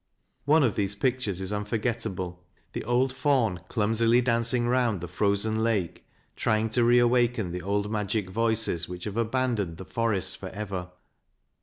One 0.45 0.63
of 0.63 0.73
these 0.75 0.95
pictures 0.95 1.39
is 1.41 1.53
unforgettable 1.53 2.43
the 2.73 2.83
old 2.85 3.13
faun 3.13 3.59
clumsily 3.67 4.19
dancing 4.19 4.65
round 4.67 4.99
the 4.99 5.07
frozen 5.07 5.59
lake, 5.61 6.07
trying 6.35 6.71
to 6.71 6.83
reawaken 6.83 7.51
the 7.51 7.61
old 7.61 7.91
magic 7.91 8.27
voices 8.27 8.89
which 8.89 9.03
have 9.03 9.15
abandoned 9.17 9.77
the 9.77 9.85
forest 9.85 10.37
for 10.37 10.49
ever. 10.49 10.89